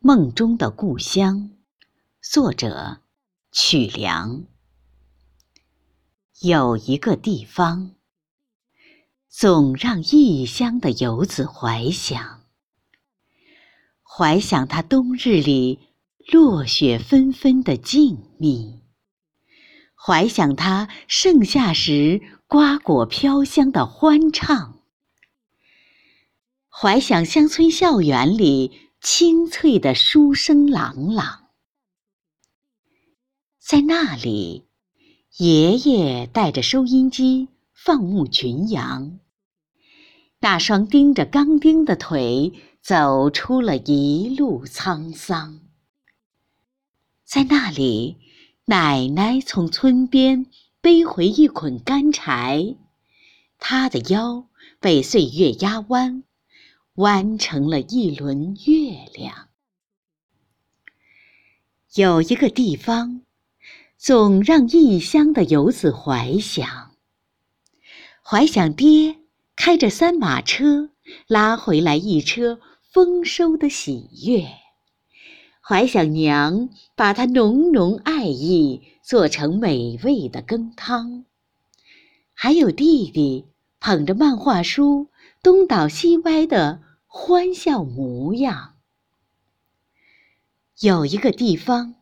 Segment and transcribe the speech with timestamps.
[0.00, 1.50] 梦中的故乡，
[2.22, 3.00] 作者
[3.50, 4.44] 曲梁。
[6.40, 7.96] 有一个地方，
[9.28, 12.44] 总让异乡的游子怀想，
[14.04, 15.80] 怀想它冬日里
[16.30, 18.78] 落雪纷纷的静谧，
[19.96, 24.78] 怀想它盛夏时瓜果飘香的欢畅，
[26.68, 28.87] 怀想乡村校园里。
[29.00, 31.50] 清脆的书声朗朗，
[33.60, 34.66] 在那里，
[35.36, 39.20] 爷爷带着收音机放牧群羊，
[40.40, 45.60] 那双钉着钢钉的腿走出了一路沧桑。
[47.24, 48.16] 在那里，
[48.64, 50.46] 奶奶从村边
[50.80, 52.74] 背回一捆干柴，
[53.58, 54.48] 她的腰
[54.80, 56.24] 被岁月压弯。
[56.98, 59.48] 弯成了一轮月亮。
[61.94, 63.22] 有一个地方，
[63.96, 66.96] 总让异乡的游子怀想，
[68.20, 69.14] 怀想爹
[69.54, 70.90] 开着三马车
[71.28, 72.58] 拉回来一车
[72.90, 74.44] 丰收的喜悦，
[75.62, 81.24] 怀想娘把他浓浓爱意做成美味的羹汤，
[82.34, 83.46] 还有弟弟
[83.78, 85.06] 捧着漫画书
[85.44, 86.82] 东倒西歪的。
[87.10, 88.76] 欢笑模样。
[90.80, 91.94] 有一个地方，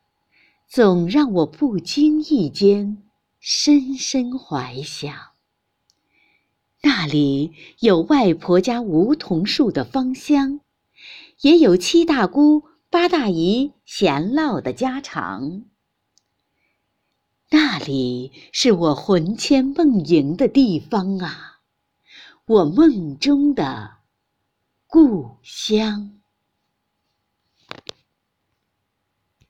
[0.68, 3.04] 总让我不经意间
[3.38, 5.14] 深深怀想。
[6.82, 10.60] 那里有外婆家梧桐树的芳香，
[11.40, 15.62] 也有七大姑八大姨闲唠的家常。
[17.50, 21.60] 那里是我魂牵梦萦的地方啊，
[22.46, 23.98] 我梦中的。
[24.96, 26.15] 故乡。